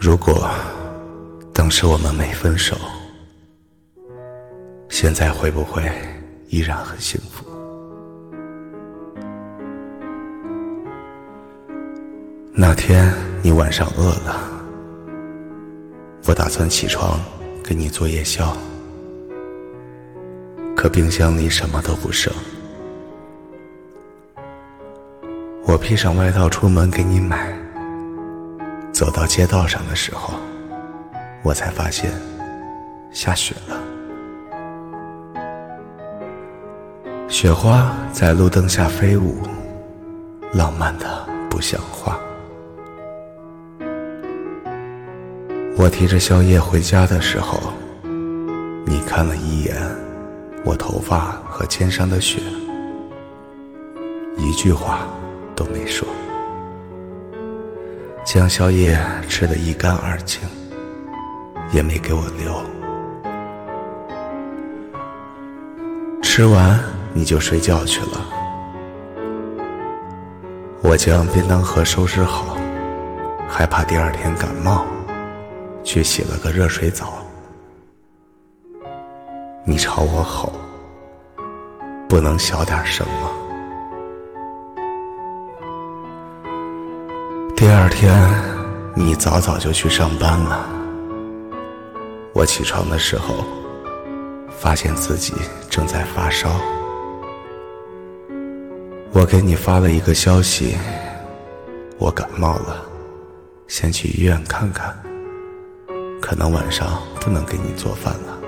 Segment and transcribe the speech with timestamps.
[0.00, 0.48] 如果
[1.52, 2.76] 当时我们没分手，
[4.88, 5.82] 现在会不会
[6.48, 7.44] 依然很幸福？
[12.52, 14.48] 那天你晚上饿了，
[16.26, 17.20] 我打算起床
[17.64, 18.56] 给你做夜宵，
[20.76, 22.32] 可冰箱里什么都不剩。
[25.66, 27.52] 我披上外套出门给你买，
[28.98, 30.34] 走到街道上的时候，
[31.44, 32.10] 我才发现
[33.12, 33.80] 下雪了。
[37.28, 39.40] 雪花在路灯下飞舞，
[40.52, 42.18] 浪漫的不像话。
[45.76, 47.72] 我提着宵夜回家的时候，
[48.84, 49.76] 你看了一眼
[50.64, 52.40] 我头发和肩上的雪，
[54.36, 55.06] 一句话。
[55.54, 56.06] 都没说，
[58.30, 60.46] 将宵夜吃得一干二净，
[61.72, 62.62] 也没给我留。
[66.20, 66.78] 吃完
[67.14, 68.22] 你就睡觉去了。
[70.82, 72.58] 我将便当盒收拾好，
[73.48, 74.84] 害怕第二天感冒，
[75.82, 77.26] 去洗了个热水澡。
[79.64, 80.52] 你朝我吼
[82.06, 83.30] ：“不能小点声吗？”
[87.58, 88.16] 第二天，
[88.94, 90.64] 你早早就去上班了。
[92.32, 93.44] 我起床的时候，
[94.48, 95.34] 发现自己
[95.68, 96.48] 正在发烧。
[99.10, 100.76] 我给你发了一个消息，
[101.98, 102.80] 我感冒了，
[103.66, 104.96] 先去医院看看。
[106.20, 108.38] 可能晚上不能给你做饭了。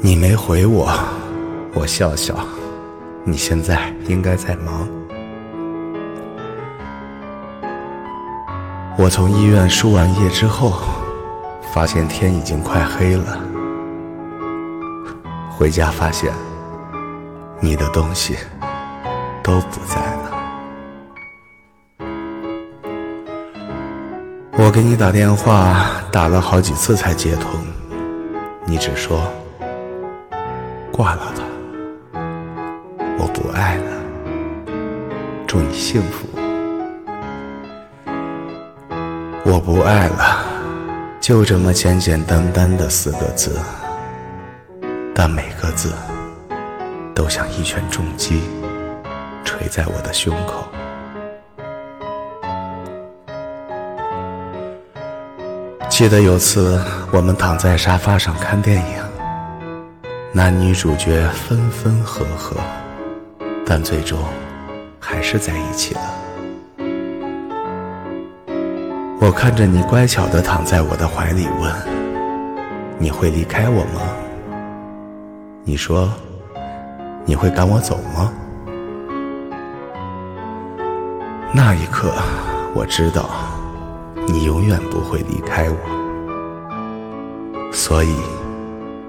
[0.00, 0.90] 你没回我，
[1.74, 2.34] 我笑笑。
[3.28, 4.88] 你现在应该在忙。
[8.96, 10.74] 我从医院输完液之后，
[11.74, 13.40] 发现天已经快黑了。
[15.50, 16.32] 回家发现
[17.58, 18.36] 你的东西
[19.42, 20.30] 都不在了。
[24.52, 27.50] 我给你打电话打了好几次才接通，
[28.66, 29.20] 你只说
[30.92, 31.42] 挂了他。
[33.18, 33.90] 我不爱了，
[35.46, 36.26] 祝你幸福。
[39.44, 40.44] 我不爱了，
[41.20, 43.58] 就这么简简单单的四个字，
[45.14, 45.92] 但每个字
[47.14, 48.42] 都像一拳重击，
[49.44, 50.64] 捶在我的胸口。
[55.88, 56.78] 记得有次
[57.10, 59.02] 我们躺在沙发上看电影，
[60.32, 62.56] 男女主角分分合合。
[63.68, 64.16] 但最终
[65.00, 66.00] 还是在一起了。
[69.20, 71.74] 我看着你乖巧的躺在我的怀里，问
[72.96, 74.02] ：“你会离开我吗？”
[75.64, 76.08] 你说
[77.26, 78.32] ：“你会赶我走吗？”
[81.52, 82.12] 那一刻，
[82.72, 83.28] 我知道
[84.28, 85.76] 你永远不会离开我，
[87.72, 88.14] 所以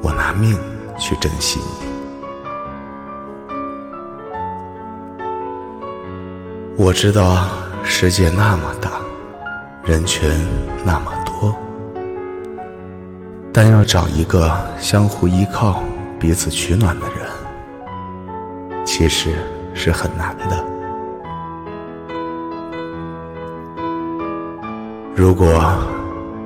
[0.00, 0.56] 我拿命
[0.96, 1.58] 去珍惜。
[6.76, 7.46] 我知道
[7.84, 8.90] 世界那么大，
[9.84, 10.28] 人群
[10.84, 11.56] 那么多，
[13.52, 15.84] 但要找一个相互依靠、
[16.18, 19.36] 彼此取暖的人，其实
[19.72, 20.64] 是很难的。
[25.14, 25.78] 如果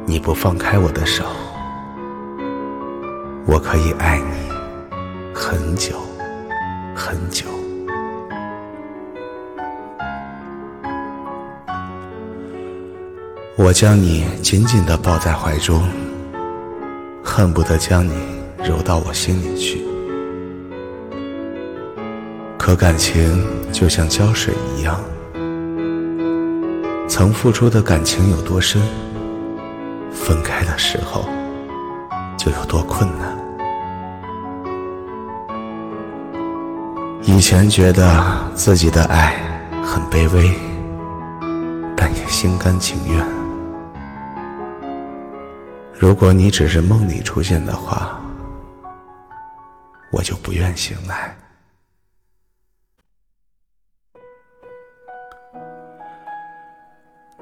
[0.05, 1.25] 你不放开我的手，
[3.47, 4.53] 我可以爱你
[5.35, 5.97] 很久
[6.95, 7.47] 很久。
[13.61, 15.83] 我将你紧紧地抱在怀中，
[17.25, 18.13] 恨不得将你
[18.65, 19.85] 揉到我心里去。
[22.57, 25.01] 可感情就像胶水一样，
[27.09, 28.81] 曾付出的感情有多深，
[30.13, 31.29] 分开的时候
[32.37, 33.37] 就有多困难。
[37.23, 38.25] 以前觉得
[38.55, 39.35] 自己的爱
[39.83, 40.53] 很卑微，
[41.97, 43.38] 但也心甘情愿。
[46.01, 48.21] 如果你只是梦里出现的话，
[50.13, 51.37] 我就不愿醒来。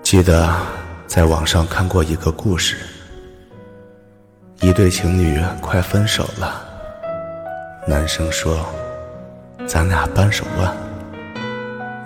[0.03, 0.57] 记得
[1.07, 2.79] 在网上看过一个故事，
[4.63, 6.67] 一对情侣快分手了，
[7.87, 8.67] 男生说
[9.69, 10.75] ：“咱俩扳手腕，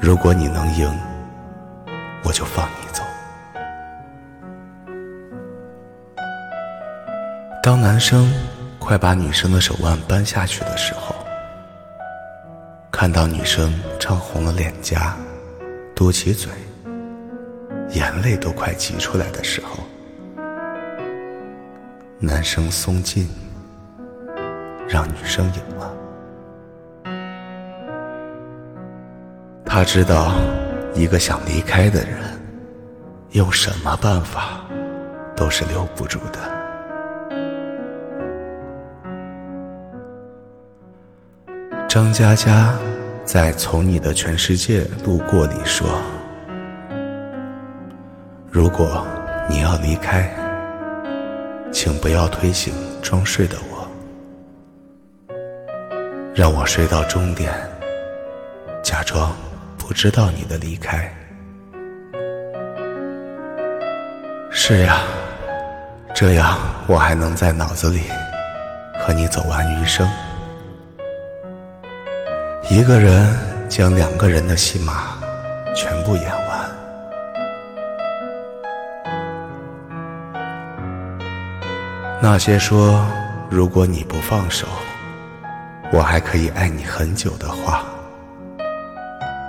[0.01, 0.93] 如果你能赢，
[2.25, 3.05] 我就放你走。
[7.63, 8.33] 当男生
[8.79, 11.15] 快把女生的手腕扳下去的时候，
[12.91, 15.15] 看到女生涨红了脸颊，
[15.95, 16.51] 嘟起嘴，
[17.91, 19.85] 眼泪都快挤出来的时候，
[22.19, 23.29] 男生松劲，
[24.89, 25.95] 让女生赢了。
[29.67, 30.33] 他知道，
[30.95, 32.41] 一个想离开的人，
[33.33, 34.65] 用什么办法
[35.37, 36.60] 都是留不住的。
[41.91, 42.73] 张嘉佳
[43.25, 45.89] 在《从你的全世界路过》里说
[48.49, 49.05] ：“如果
[49.49, 50.31] 你要离开，
[51.73, 52.73] 请不要推醒
[53.03, 53.89] 装睡的我，
[56.33, 57.53] 让我睡到终点，
[58.85, 59.33] 假装。”
[59.77, 61.13] 不知道你的离开，
[64.49, 65.01] 是呀，
[66.15, 68.03] 这样我还能在脑子里
[69.01, 70.09] 和你走完余生。
[72.71, 73.37] 一个人
[73.69, 75.19] 将两个人的戏码
[75.75, 76.71] 全部演完。
[82.23, 83.05] 那些说
[83.51, 84.69] 如果你不放手，
[85.93, 87.85] 我还可以爱你很久的话。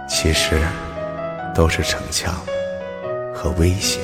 [0.09, 0.59] 其实
[1.53, 2.33] 都是逞强
[3.35, 3.99] 和威胁，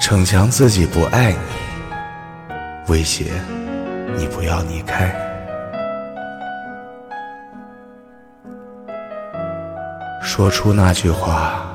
[0.00, 2.56] 逞强自己不爱你，
[2.88, 3.30] 威胁
[4.16, 5.27] 你不要离开。
[10.38, 11.66] 说出那句话，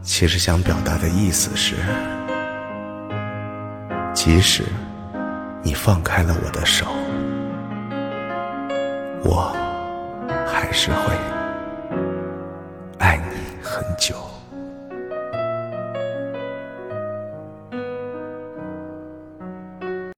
[0.00, 1.74] 其实想表达的意思是：
[4.14, 4.62] 即使
[5.60, 6.86] 你放开了我的手，
[9.24, 9.52] 我。
[10.46, 11.16] 还是会
[12.98, 14.14] 爱你很久。